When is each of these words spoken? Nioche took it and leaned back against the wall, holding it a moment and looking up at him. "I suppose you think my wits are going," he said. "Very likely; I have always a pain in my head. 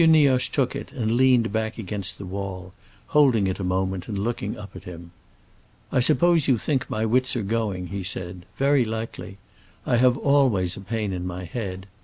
Nioche 0.03 0.49
took 0.49 0.75
it 0.75 0.91
and 0.93 1.11
leaned 1.15 1.53
back 1.53 1.77
against 1.77 2.17
the 2.17 2.25
wall, 2.25 2.73
holding 3.09 3.45
it 3.45 3.59
a 3.59 3.63
moment 3.63 4.07
and 4.07 4.17
looking 4.17 4.57
up 4.57 4.75
at 4.75 4.85
him. 4.85 5.11
"I 5.91 5.99
suppose 5.99 6.47
you 6.47 6.57
think 6.57 6.89
my 6.89 7.05
wits 7.05 7.35
are 7.35 7.43
going," 7.43 7.89
he 7.89 8.01
said. 8.01 8.47
"Very 8.57 8.83
likely; 8.83 9.37
I 9.85 9.97
have 9.97 10.17
always 10.17 10.75
a 10.75 10.81
pain 10.81 11.13
in 11.13 11.27
my 11.27 11.43
head. 11.45 11.85